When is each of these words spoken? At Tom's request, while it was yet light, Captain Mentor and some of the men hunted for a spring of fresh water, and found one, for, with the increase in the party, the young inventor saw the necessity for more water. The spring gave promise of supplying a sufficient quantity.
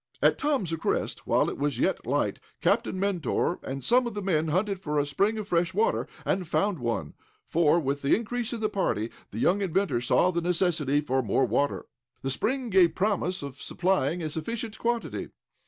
At 0.19 0.39
Tom's 0.39 0.71
request, 0.71 1.27
while 1.27 1.47
it 1.47 1.59
was 1.59 1.77
yet 1.77 2.07
light, 2.07 2.39
Captain 2.59 2.99
Mentor 2.99 3.59
and 3.61 3.83
some 3.83 4.07
of 4.07 4.15
the 4.15 4.21
men 4.23 4.47
hunted 4.47 4.79
for 4.79 4.97
a 4.97 5.05
spring 5.05 5.37
of 5.37 5.47
fresh 5.47 5.75
water, 5.75 6.07
and 6.25 6.47
found 6.47 6.79
one, 6.79 7.13
for, 7.45 7.79
with 7.79 8.01
the 8.01 8.15
increase 8.15 8.51
in 8.51 8.61
the 8.61 8.67
party, 8.67 9.11
the 9.29 9.37
young 9.37 9.61
inventor 9.61 10.01
saw 10.01 10.31
the 10.31 10.41
necessity 10.41 11.01
for 11.01 11.21
more 11.21 11.45
water. 11.45 11.85
The 12.23 12.31
spring 12.31 12.71
gave 12.71 12.95
promise 12.95 13.43
of 13.43 13.61
supplying 13.61 14.23
a 14.23 14.31
sufficient 14.31 14.79
quantity. 14.79 15.27